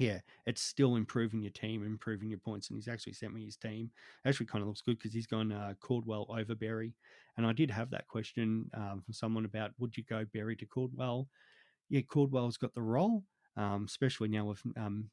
[0.00, 2.68] yeah, it's still improving your team, improving your points.
[2.68, 3.90] And he's actually sent me his team.
[4.24, 6.94] Actually, kind of looks good because he's gone uh, Caldwell over Berry.
[7.36, 10.66] And I did have that question um, from someone about would you go Berry to
[10.66, 11.28] Caldwell?
[11.90, 13.24] Yeah, Caldwell's got the role,
[13.56, 15.10] um, especially now with um,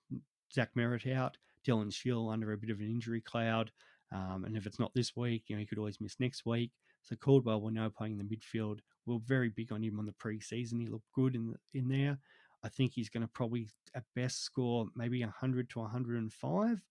[0.54, 3.72] Zach Merrett out, Dylan Shiel under a bit of an injury cloud.
[4.14, 6.72] Um, and if it's not this week, you know, he could always miss next week.
[7.04, 8.80] So Caldwell will now playing the midfield.
[9.06, 10.80] We're very big on him on the preseason.
[10.80, 12.18] He looked good in in there.
[12.64, 16.82] I think he's going to probably at best score maybe 100 to 105.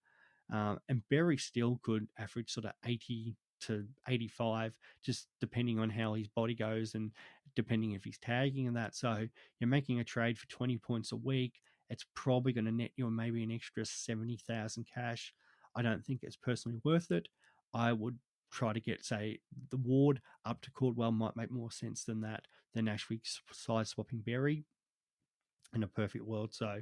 [0.53, 6.15] Um, and Berry still could average sort of 80 to 85, just depending on how
[6.15, 7.11] his body goes and
[7.57, 8.95] depending if he's tagging and that.
[8.95, 9.27] So
[9.59, 11.61] you're making a trade for 20 points a week.
[11.91, 15.33] It's probably going to net you maybe an extra 70,000 cash.
[15.75, 17.29] I don't think it's personally worth it.
[17.75, 18.19] I would
[18.51, 19.39] try to get, say,
[19.71, 23.21] the Ward up to Caldwell might make more sense than that, than actually
[23.53, 24.65] side swapping Berry
[25.75, 26.55] in a perfect world.
[26.55, 26.81] So,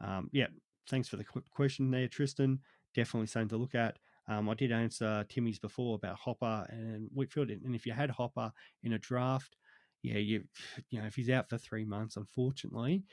[0.00, 0.46] um, yeah,
[0.88, 2.60] thanks for the question there, Tristan.
[2.94, 3.98] Definitely something to look at.
[4.28, 8.52] Um, I did answer Timmy's before about Hopper and Whitfield, and if you had Hopper
[8.82, 9.56] in a draft,
[10.02, 10.44] yeah, you
[10.90, 13.04] you know if he's out for three months, unfortunately,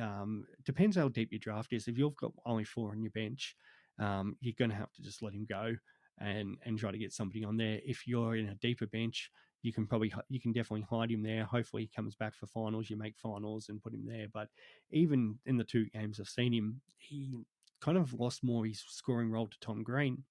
[0.00, 1.88] um, depends how deep your draft is.
[1.88, 3.56] If you've got only four on your bench,
[3.98, 5.76] um, you're going to have to just let him go
[6.18, 7.80] and and try to get somebody on there.
[7.84, 9.30] If you're in a deeper bench,
[9.62, 11.44] you can probably you can definitely hide him there.
[11.44, 12.90] Hopefully, he comes back for finals.
[12.90, 14.26] You make finals and put him there.
[14.32, 14.48] But
[14.90, 17.34] even in the two games I've seen him, he
[17.80, 20.24] kind of lost more his scoring role to Tom Green.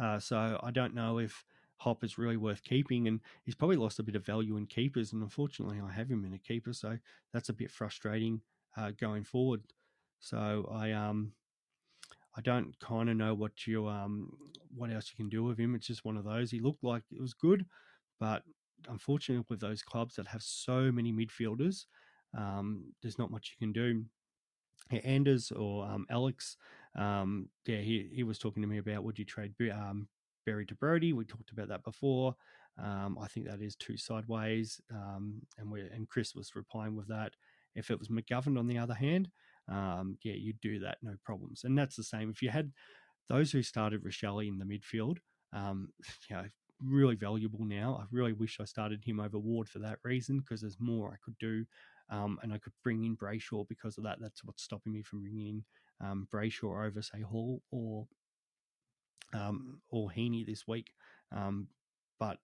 [0.00, 1.44] Uh, so I don't know if
[1.80, 5.12] Hop is really worth keeping, and he's probably lost a bit of value in keepers.
[5.12, 6.98] And unfortunately, I have him in a keeper, so
[7.32, 8.42] that's a bit frustrating
[8.76, 9.62] uh, going forward.
[10.20, 11.32] So I um
[12.36, 14.30] I don't kind of know what you um
[14.74, 15.74] what else you can do with him.
[15.74, 16.50] It's just one of those.
[16.50, 17.64] He looked like it was good,
[18.18, 18.42] but
[18.88, 21.86] unfortunately, with those clubs that have so many midfielders,
[22.36, 24.04] um, there's not much you can do.
[25.04, 26.56] Anders or um, Alex,
[26.96, 30.08] um, yeah, he, he was talking to me about would you trade um,
[30.50, 31.12] To Brodie?
[31.12, 32.34] We talked about that before.
[32.82, 37.08] Um, I think that is two sideways, um, and we and Chris was replying with
[37.08, 37.32] that.
[37.74, 39.28] If it was McGovern, on the other hand,
[39.68, 41.62] um, yeah, you do that no problems.
[41.64, 42.72] And that's the same if you had
[43.28, 45.18] those who started Rachele in the midfield.
[45.52, 45.90] Um,
[46.28, 46.44] you know,
[46.84, 48.00] really valuable now.
[48.02, 51.16] I really wish I started him over Ward for that reason because there's more I
[51.24, 51.64] could do.
[52.10, 54.18] Um, and I could bring in Brayshaw because of that.
[54.20, 55.64] That's what's stopping me from bringing in
[56.04, 58.06] um, Brayshaw over, say, Hall or
[59.32, 60.92] um, or Heaney this week.
[61.32, 61.68] Um,
[62.18, 62.38] but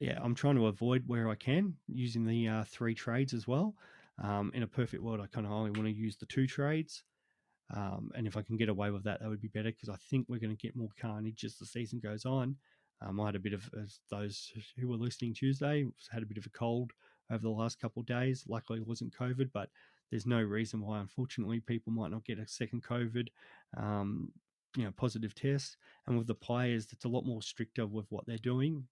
[0.00, 3.74] yeah, I'm trying to avoid where I can using the uh, three trades as well.
[4.22, 7.04] Um, in a perfect world, I kind of only want to use the two trades.
[7.74, 9.96] Um, and if I can get away with that, that would be better because I
[10.10, 12.56] think we're going to get more carnage as the season goes on.
[13.00, 13.68] Um, I had a bit of,
[14.10, 16.92] those who were listening Tuesday, had a bit of a cold
[17.30, 18.44] over the last couple of days.
[18.46, 19.70] Luckily, it wasn't COVID, but
[20.10, 23.28] there's no reason why, unfortunately, people might not get a second COVID,
[23.76, 24.30] um,
[24.76, 25.76] you know, positive test.
[26.06, 28.84] And with the players, it's a lot more stricter with what they're doing.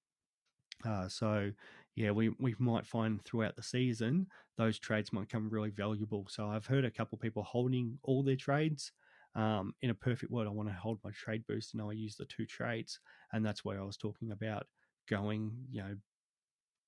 [0.85, 1.51] Uh, so,
[1.95, 6.27] yeah, we, we might find throughout the season those trades might come really valuable.
[6.29, 8.93] So I've heard a couple people holding all their trades.
[9.35, 12.17] Um, in a perfect world, I want to hold my trade boost and I use
[12.17, 12.99] the two trades,
[13.33, 14.67] and that's where I was talking about
[15.09, 15.95] going, you know,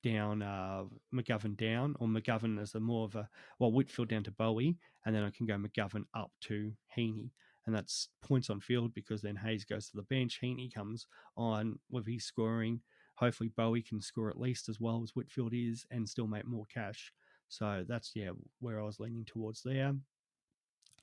[0.02, 0.82] down uh,
[1.14, 3.28] McGovern down, or McGovern as a more of a
[3.58, 4.76] well Whitfield down to Bowey,
[5.06, 7.30] and then I can go McGovern up to Heaney,
[7.66, 11.78] and that's points on field because then Hayes goes to the bench, Heaney comes on
[11.90, 12.80] with his scoring.
[13.16, 16.66] Hopefully Bowey can score at least as well as Whitfield is, and still make more
[16.72, 17.12] cash.
[17.48, 19.94] So that's yeah where I was leaning towards there.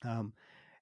[0.02, 0.32] Um,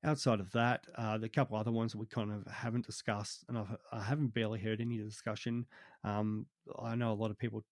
[0.05, 3.59] outside of that, uh, the couple other ones that we kind of haven't discussed, and
[3.59, 5.67] I've, I have not barely heard any discussion.
[6.05, 6.47] Um,
[6.81, 7.65] I know a lot of people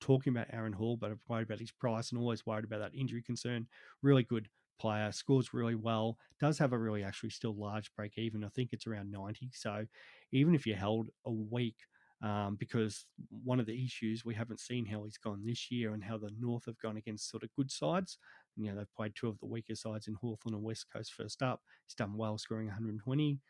[0.00, 2.94] talking about Aaron Hall, but I'm worried about his price and always worried about that
[2.94, 3.66] injury concern.
[4.02, 4.48] Really good
[4.80, 8.44] player, scores really well, does have a really actually still large break even.
[8.44, 9.50] I think it's around 90.
[9.54, 9.86] So
[10.32, 11.76] even if you held a week,
[12.22, 13.06] um, because
[13.44, 16.30] one of the issues we haven't seen how he's gone this year and how the
[16.38, 18.18] North have gone against sort of good sides.
[18.56, 21.42] You know, they've played two of the weaker sides in Hawthorn and West Coast first
[21.42, 21.60] up.
[21.86, 23.40] He's done well, scoring 120.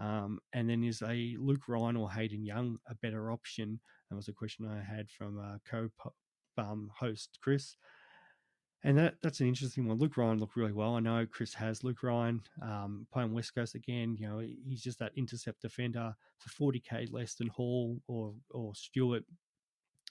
[0.00, 3.80] Um, and then is a Luke Ryan or Hayden Young a better option?
[4.08, 5.88] That was a question I had from uh, co
[6.56, 7.76] um, host Chris.
[8.82, 9.98] And that that's an interesting one.
[9.98, 10.94] Luke Ryan looked really well.
[10.94, 14.16] I know Chris has Luke Ryan um, playing West Coast again.
[14.18, 19.24] You know, he's just that intercept defender for 40k less than Hall or or Stewart.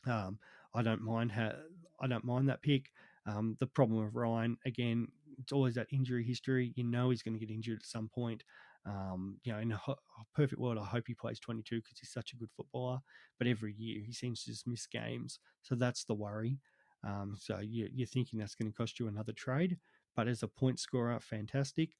[0.06, 0.38] Um,
[0.76, 1.56] I don't mind ha-
[2.00, 2.92] I don't mind that pick.
[3.26, 5.08] Um, the problem with Ryan again,
[5.40, 6.72] it's always that injury history.
[6.76, 8.44] You know he's going to get injured at some point.
[8.86, 12.00] Um, you know, in a, ho- a, perfect world, I hope he plays 22 because
[12.00, 13.00] he's such a good footballer.
[13.38, 16.60] But every year he seems to just miss games, so that's the worry.
[17.04, 19.78] Um, so you, are thinking that's going to cost you another trade,
[20.16, 21.92] but as a point scorer, fantastic.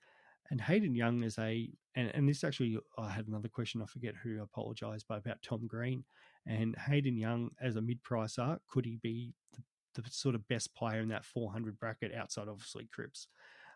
[0.52, 3.82] And Hayden Young is a, and, and this actually, I had another question.
[3.82, 6.04] I forget who I apologised, but about Tom Green
[6.48, 8.58] and Hayden Young as a mid-pricer.
[8.68, 12.90] Could he be the, the, sort of best player in that 400 bracket outside, obviously,
[12.92, 13.28] Cripps?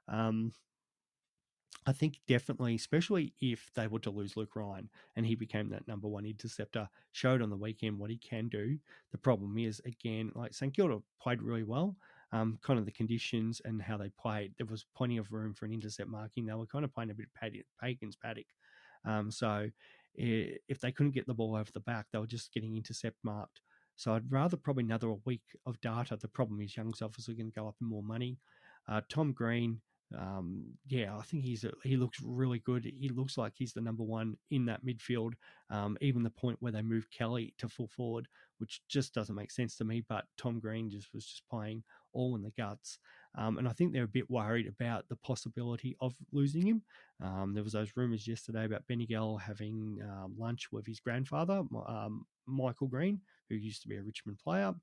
[0.07, 0.51] Um,
[1.85, 5.87] I think definitely, especially if they were to lose Luke Ryan and he became that
[5.87, 8.77] number one interceptor, showed on the weekend what he can do.
[9.11, 11.97] The problem is, again, like St Kilda played really well.
[12.31, 15.65] Um, kind of the conditions and how they played, there was plenty of room for
[15.65, 16.45] an intercept marking.
[16.45, 18.47] They were kind of playing a bit of Pagan's paddock.
[19.05, 19.69] Um, so
[20.15, 23.61] if they couldn't get the ball over the back, they were just getting intercept marked.
[23.95, 26.17] So I'd rather probably another week of data.
[26.19, 28.39] The problem is Young's obviously going to go up in more money.
[28.87, 29.81] Uh, Tom Green,
[30.17, 32.85] um, yeah, I think he's a, he looks really good.
[32.85, 35.33] He looks like he's the number one in that midfield.
[35.69, 38.27] Um, even the point where they moved Kelly to full forward,
[38.59, 40.03] which just doesn't make sense to me.
[40.07, 42.99] But Tom Green just was just playing all in the guts,
[43.35, 46.83] um, and I think they're a bit worried about the possibility of losing him.
[47.21, 51.63] Um, there was those rumours yesterday about Benny Gale having um, lunch with his grandfather,
[51.87, 54.73] um, Michael Green, who used to be a Richmond player.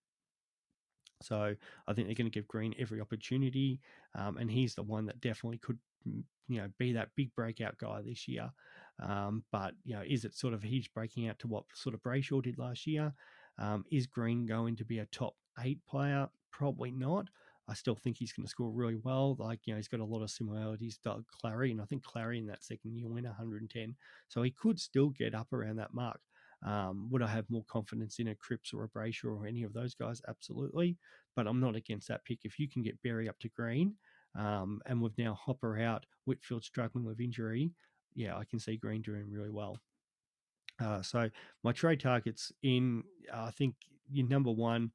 [1.22, 1.54] So
[1.86, 3.80] I think they're going to give Green every opportunity,
[4.14, 5.78] um, and he's the one that definitely could,
[6.08, 8.50] mm, you know, be that big breakout guy this year.
[9.00, 12.02] Um, but you know, is it sort of he's breaking out to what sort of
[12.02, 13.12] Brayshaw did last year?
[13.58, 16.28] Um, is Green going to be a top eight player?
[16.50, 17.28] Probably not.
[17.68, 19.36] I still think he's going to score really well.
[19.38, 22.38] Like, you know, he's got a lot of similarities to Clary, and I think Clary
[22.38, 23.94] in that second year went 110.
[24.28, 26.20] So he could still get up around that mark.
[26.66, 29.72] Um, would I have more confidence in a Cripps or a Brayshaw or any of
[29.72, 30.20] those guys?
[30.28, 30.98] Absolutely.
[31.34, 32.40] But I'm not against that pick.
[32.44, 33.94] If you can get Berry up to green,
[34.38, 37.72] um, and we've now Hopper out, Whitfield struggling with injury,
[38.14, 39.78] yeah, I can see Green doing really well.
[40.80, 41.30] Uh, so
[41.62, 43.74] my trade targets in, uh, I think
[44.10, 44.90] your number one,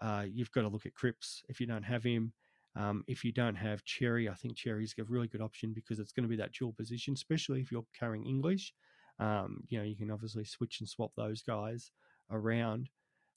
[0.00, 2.32] uh, you've got to look at Cripps if you don't have him.
[2.76, 6.12] Um, if you don't have Xerri, I think Xerri's a really good option because it's
[6.12, 8.72] going to be that dual position, especially if you're carrying English.
[9.20, 11.92] Um, you know, you can obviously switch and swap those guys
[12.30, 12.88] around.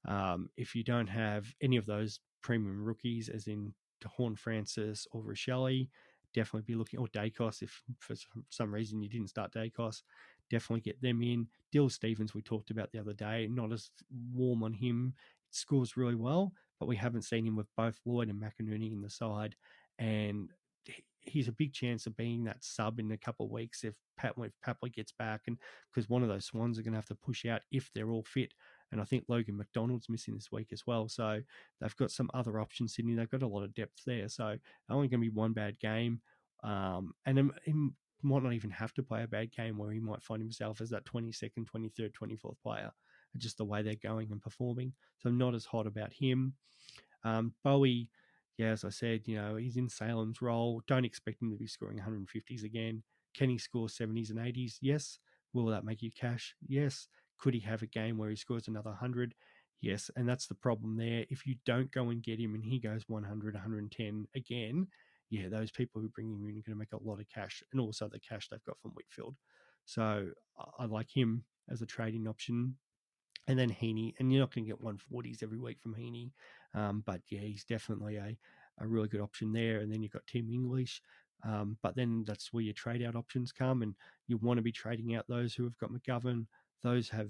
[0.07, 3.73] Um, if you don't have any of those premium rookies, as in
[4.05, 5.87] Horne-Francis or Rachele,
[6.33, 8.15] definitely be looking, or Daicos, if for
[8.49, 10.01] some reason you didn't start Daicos,
[10.49, 11.47] definitely get them in.
[11.71, 13.91] Dill Stephens, we talked about the other day, not as
[14.33, 15.13] warm on him.
[15.51, 19.09] Scores really well, but we haven't seen him with both Lloyd and McInerney in the
[19.09, 19.55] side.
[19.99, 20.49] And
[21.25, 24.33] he's a big chance of being that sub in a couple of weeks if Pat
[24.37, 25.57] if Papley gets back, and
[25.91, 28.23] because one of those Swans are going to have to push out if they're all
[28.23, 28.53] fit.
[28.91, 31.09] And I think Logan McDonald's missing this week as well.
[31.09, 31.41] So
[31.81, 33.15] they've got some other options, Sydney.
[33.15, 34.29] They've got a lot of depth there.
[34.29, 34.55] So
[34.89, 36.21] only going to be one bad game.
[36.63, 37.73] Um, and he
[38.21, 40.91] might not even have to play a bad game where he might find himself as
[40.91, 42.91] that 22nd, 23rd, 24th player.
[43.37, 44.93] Just the way they're going and performing.
[45.17, 46.53] So I'm not as hot about him.
[47.23, 48.09] Um, Bowey,
[48.57, 50.81] yeah, as I said, you know, he's in Salem's role.
[50.87, 53.03] Don't expect him to be scoring 150s again.
[53.35, 54.77] Can he score 70s and 80s?
[54.81, 55.19] Yes.
[55.53, 56.55] Will that make you cash?
[56.67, 57.07] Yes.
[57.39, 59.33] Could he have a game where he scores another 100?
[59.81, 60.11] Yes.
[60.15, 61.25] And that's the problem there.
[61.29, 64.87] If you don't go and get him and he goes 100, 110 again,
[65.29, 67.63] yeah, those people who bring him in are going to make a lot of cash
[67.71, 69.35] and also the cash they've got from Whitfield.
[69.85, 70.27] So
[70.77, 72.75] I like him as a trading option.
[73.47, 76.31] And then Heeney, and you're not going to get 140s every week from Heeney.
[76.73, 78.37] Um, but yeah, he's definitely a,
[78.79, 79.79] a really good option there.
[79.79, 81.01] And then you've got Tim English.
[81.45, 83.95] Um, but then that's where your trade out options come, and
[84.27, 86.45] you want to be trading out those who have got McGovern.
[86.81, 87.29] Those have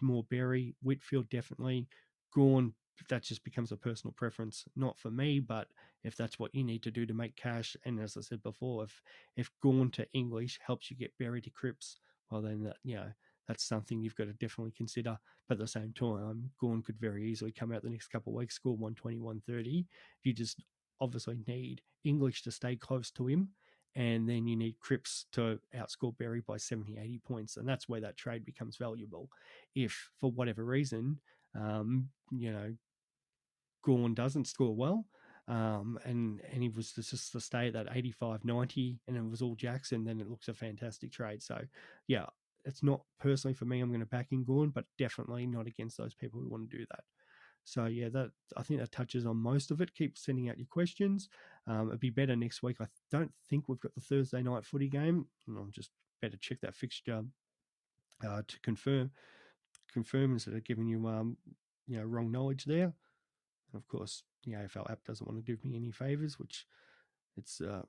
[0.00, 1.86] more Berry, Whitfield definitely.
[2.34, 2.74] Gawn,
[3.08, 5.68] that just becomes a personal preference, not for me, but
[6.04, 8.84] if that's what you need to do to make cash, and as I said before,
[8.84, 9.00] if
[9.36, 13.12] if Gawn to English helps you get Berry to Cripps, well then that you know
[13.48, 15.18] that's something you've got to definitely consider.
[15.48, 18.36] But at the same time, Gawn could very easily come out the next couple of
[18.36, 19.86] weeks, score 120, 130.
[20.22, 20.62] You just
[21.00, 23.48] obviously need English to stay close to him.
[23.96, 27.56] And then you need Cripps to outscore Berry by 70, 80 points.
[27.56, 29.28] And that's where that trade becomes valuable.
[29.74, 31.18] If, for whatever reason,
[31.58, 32.74] um, you know,
[33.82, 35.06] Gawn doesn't score well,
[35.48, 39.40] um, and and he was just to stay at that 85 90 and it was
[39.40, 41.58] all Jackson then it looks a fantastic trade so
[42.06, 42.26] yeah
[42.68, 45.96] it's not personally for me I'm going to back in Gawn, but definitely not against
[45.96, 47.00] those people who want to do that
[47.68, 49.94] so yeah, that I think that touches on most of it.
[49.94, 51.28] Keep sending out your questions.
[51.66, 52.78] Um, it'd be better next week.
[52.80, 55.26] I don't think we've got the Thursday night footy game.
[55.46, 55.90] I'm just
[56.22, 57.22] better check that fixture
[58.26, 59.10] uh, to confirm
[59.92, 61.36] confirm instead of giving you um
[61.86, 62.84] you know wrong knowledge there.
[62.84, 66.64] And of course, the AFL app doesn't want to do me any favors, which
[67.36, 67.82] it's uh,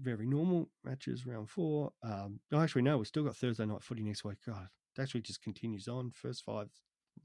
[0.00, 0.68] very normal.
[0.84, 1.92] Matches round four.
[2.02, 4.38] Um, actually, no, we've still got Thursday night footy next week.
[4.46, 6.10] God, it actually just continues on.
[6.10, 6.68] First five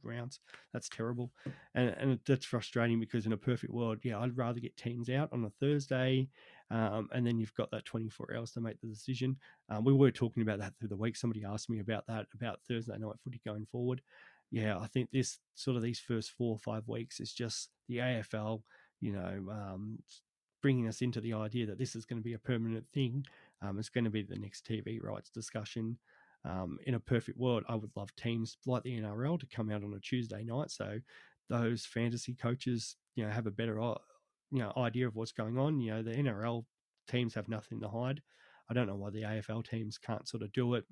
[0.04, 0.40] rounds.
[0.74, 1.32] That's terrible,
[1.76, 5.30] and and that's frustrating because in a perfect world, yeah, I'd rather get teams out
[5.32, 6.30] on a Thursday,
[6.72, 9.38] um, and then you've got that 24 hours to make the decision.
[9.70, 11.16] Um, we were talking about that through the week.
[11.16, 14.02] Somebody asked me about that about Thursday night footy going forward.
[14.52, 17.98] Yeah, I think this sort of these first four or five weeks is just the
[17.98, 18.62] AFL,
[19.02, 20.00] you know, um,
[20.68, 23.26] bringing us into the idea that this is going to be a permanent thing.
[23.62, 25.98] Um, it's going to be the next TV rights discussion.
[26.44, 29.86] Um, in a perfect world, I would love teams like the NRL to come out
[29.86, 31.00] on a Tuesday night, so
[31.50, 33.96] those fantasy coaches, you know, have a better, uh,
[34.52, 35.80] you know, idea of what's going on.
[35.80, 36.66] You know, the NRL
[37.10, 38.22] teams have nothing to hide.
[38.70, 40.84] I don't know why the AFL teams can't sort of do it.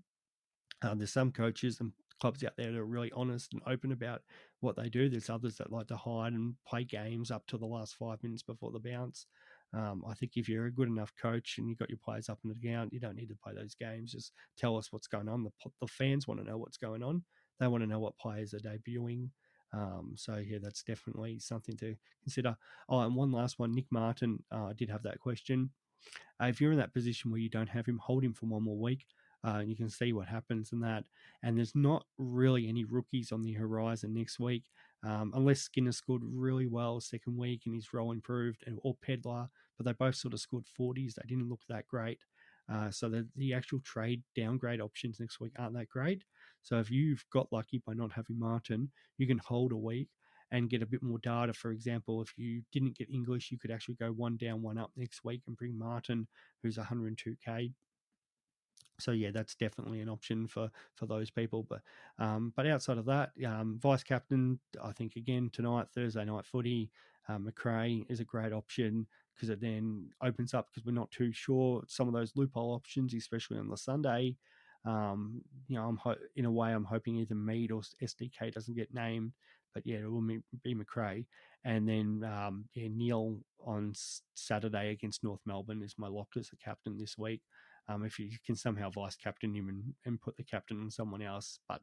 [0.84, 4.22] Um, there's some coaches and clubs out there that are really honest and open about
[4.62, 5.10] what they do.
[5.10, 8.44] There's others that like to hide and play games up to the last five minutes
[8.44, 9.28] before the bounce.
[9.74, 12.40] Um, I think if you're a good enough coach and you've got your players up
[12.44, 14.12] the ground, you don't need to play those games.
[14.12, 15.44] Just tell us what's going on.
[15.44, 15.52] The,
[15.82, 17.24] the fans want to know what's going on.
[17.60, 19.30] They want to know what players are debuting.
[19.74, 22.56] Um, so yeah, that's definitely something to consider.
[22.88, 24.44] Oh, and one last one, Nick Martin.
[24.52, 25.72] Uh, I did have that question.
[26.42, 28.64] Uh, if you're in that position where you don't have him, hold him for one
[28.64, 29.06] more week.
[29.44, 31.04] Uh, you can see what happens in that.
[31.44, 34.64] And there's not really any rookies on the horizon next week,
[35.06, 39.86] um, unless Skinner scored really well second week and his role improved, or Pedlar but
[39.86, 41.16] they both sort of scored 40s.
[41.16, 42.20] They didn't look that great.
[42.72, 46.24] Uh, so the, the actual trade downgrade options next week aren't that great.
[46.64, 50.10] So if you've got lucky by not having Martin, you can hold a week
[50.52, 51.54] and get a bit more data.
[51.54, 54.92] For example, if you didn't get English, you could actually go one down, one up
[54.96, 56.28] next week and bring Martin,
[56.64, 57.72] who's 102k.
[59.00, 61.64] So yeah, that's definitely an option for for those people.
[61.70, 61.82] But
[62.20, 66.92] um, but outside of that, um, vice captain, I think again tonight Thursday night footy,
[67.28, 71.32] um, Macrae is a great option because it then opens up because we're not too
[71.34, 74.36] sure some of those loophole options, especially on the Sunday.
[74.86, 78.76] Um, you know, I'm ho- in a way I'm hoping either Mead or SDK doesn't
[78.76, 79.34] get named,
[79.74, 80.22] but yeah, it will
[80.64, 81.26] be Macrae.
[81.66, 83.94] And then um, yeah, Neale on
[84.36, 87.42] Saturday against North Melbourne is my lock as a captain this week.
[87.88, 91.22] Um, if you can somehow vice captain him and, and put the captain on someone
[91.22, 91.82] else, but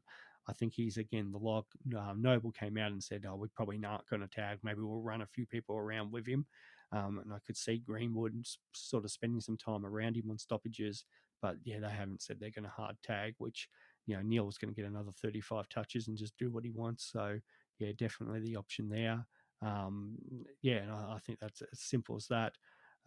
[0.48, 1.66] I think he's again the lock.
[1.96, 4.58] Uh, Noble came out and said, "Oh, we're probably not going to tag.
[4.62, 6.46] Maybe we'll run a few people around with him."
[6.92, 8.34] Um, and I could see Greenwood
[8.74, 11.04] sort of spending some time around him on stoppages.
[11.40, 13.68] But yeah, they haven't said they're going to hard tag, which,
[14.06, 17.10] you know, Neale's going to get another 35 touches and just do what he wants.
[17.10, 17.38] So
[17.78, 19.26] yeah, definitely the option there.
[19.62, 20.16] Um,
[20.60, 22.52] yeah, and I, I, think that's as simple as that.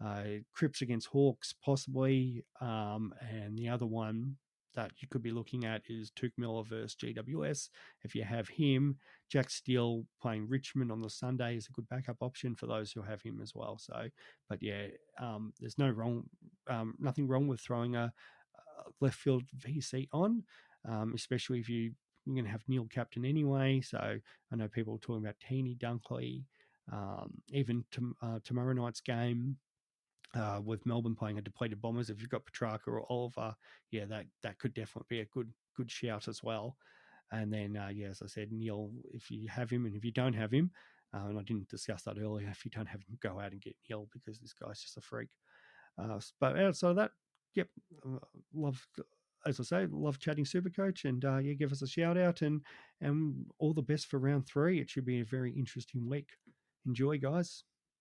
[0.04, 2.44] Uh, Cripps against Hawks, possibly.
[2.60, 4.36] Um, and the other one
[4.74, 7.70] that you could be looking at is Touk Miller versus GWS.
[8.04, 8.98] If you have him,
[9.30, 13.02] Jack Steele playing Richmond on the Sunday is a good backup option for those who
[13.02, 13.78] have him as well.
[13.78, 14.08] So,
[14.48, 14.88] but yeah,
[15.18, 16.24] um, there's no wrong,
[16.68, 18.12] um, nothing wrong with throwing a,
[18.54, 20.44] a left field VC on,
[20.88, 21.92] um, especially if you
[22.26, 23.80] you're going to have Neale captain anyway.
[23.80, 26.42] So I know people are talking about Teeny Dunkley,
[26.92, 29.56] um, even to, uh, tomorrow night's game
[30.36, 32.10] uh, with Melbourne playing a depleted Bombers.
[32.10, 33.54] If you've got Petrarca or Oliver,
[33.90, 36.76] yeah, that that could definitely be a good good shout as well.
[37.32, 40.12] And then, uh, yeah, as I said, Neale, if you have him and if you
[40.12, 40.70] don't have him,
[41.12, 43.60] uh, and I didn't discuss that earlier, if you don't have him, go out and
[43.60, 45.30] get Neale because this guy's just a freak.
[45.98, 47.10] Uh, but outside of that,
[47.54, 47.68] yep,
[48.04, 48.18] uh,
[48.54, 48.86] love,
[49.44, 52.60] as I say, love chatting Supercoach, and uh, yeah, give us a shout out and
[53.00, 54.80] and all the best for round three.
[54.80, 56.28] It should be a very interesting week.
[56.86, 57.64] Enjoy, guys.